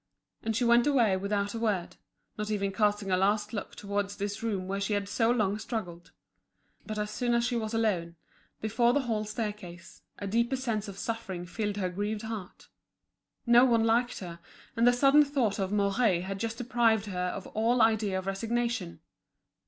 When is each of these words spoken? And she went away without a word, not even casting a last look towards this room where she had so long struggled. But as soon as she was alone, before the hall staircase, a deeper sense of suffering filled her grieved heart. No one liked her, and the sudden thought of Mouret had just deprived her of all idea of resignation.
And 0.41 0.55
she 0.55 0.63
went 0.65 0.87
away 0.87 1.15
without 1.15 1.53
a 1.53 1.59
word, 1.59 1.97
not 2.35 2.49
even 2.49 2.71
casting 2.71 3.11
a 3.11 3.17
last 3.17 3.53
look 3.53 3.75
towards 3.75 4.15
this 4.15 4.41
room 4.41 4.67
where 4.67 4.81
she 4.81 4.93
had 4.93 5.07
so 5.07 5.29
long 5.29 5.59
struggled. 5.59 6.11
But 6.87 6.97
as 6.97 7.11
soon 7.11 7.35
as 7.35 7.45
she 7.45 7.55
was 7.55 7.71
alone, 7.71 8.15
before 8.61 8.93
the 8.93 9.01
hall 9.01 9.25
staircase, 9.25 10.01
a 10.17 10.25
deeper 10.25 10.55
sense 10.55 10.87
of 10.87 10.97
suffering 10.97 11.45
filled 11.45 11.77
her 11.77 11.89
grieved 11.91 12.23
heart. 12.23 12.67
No 13.45 13.63
one 13.63 13.83
liked 13.83 14.21
her, 14.21 14.39
and 14.75 14.87
the 14.87 14.91
sudden 14.91 15.23
thought 15.23 15.59
of 15.59 15.71
Mouret 15.71 16.21
had 16.23 16.39
just 16.39 16.57
deprived 16.57 17.05
her 17.05 17.27
of 17.27 17.45
all 17.53 17.79
idea 17.79 18.17
of 18.17 18.25
resignation. 18.25 19.01